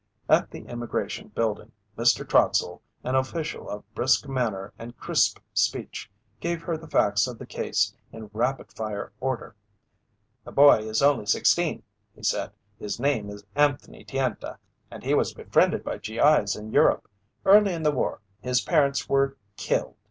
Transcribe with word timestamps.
At 0.27 0.49
the 0.49 0.61
Immigration 0.61 1.27
Building, 1.27 1.73
Mr. 1.95 2.27
Trotsell, 2.27 2.81
an 3.03 3.13
official 3.13 3.69
of 3.69 3.83
brisk 3.93 4.27
manner 4.27 4.73
and 4.79 4.97
crisp 4.97 5.37
speech, 5.53 6.09
gave 6.39 6.63
her 6.63 6.75
the 6.75 6.87
facts 6.89 7.27
of 7.27 7.37
the 7.37 7.45
case 7.45 7.93
in 8.11 8.31
rapid 8.33 8.73
fire 8.73 9.11
order. 9.19 9.55
"The 10.43 10.51
boy 10.53 10.79
is 10.89 11.03
only 11.03 11.27
sixteen," 11.27 11.83
he 12.15 12.23
said. 12.23 12.49
"His 12.79 12.99
name 12.99 13.29
is 13.29 13.45
Anthony 13.53 14.03
Tienta 14.03 14.57
and 14.89 15.03
he 15.03 15.13
was 15.13 15.35
befriended 15.35 15.83
by 15.83 15.99
G.I.'s 15.99 16.55
in 16.55 16.71
Europe. 16.71 17.07
Early 17.45 17.71
in 17.75 17.83
the 17.83 17.91
war, 17.91 18.21
his 18.41 18.61
parents 18.61 19.07
were 19.07 19.37
killed. 19.55 19.97